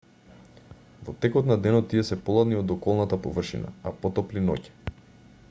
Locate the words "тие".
1.91-2.05